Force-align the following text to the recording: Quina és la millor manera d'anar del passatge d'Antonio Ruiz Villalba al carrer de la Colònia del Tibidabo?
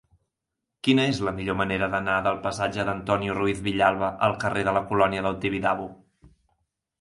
Quina 0.85 1.03
és 1.09 1.17
la 1.27 1.33
millor 1.39 1.57
manera 1.59 1.89
d'anar 1.95 2.15
del 2.27 2.39
passatge 2.45 2.85
d'Antonio 2.87 3.35
Ruiz 3.37 3.61
Villalba 3.69 4.11
al 4.29 4.35
carrer 4.45 4.65
de 4.71 4.75
la 4.79 4.83
Colònia 4.93 5.27
del 5.29 5.39
Tibidabo? 5.45 5.87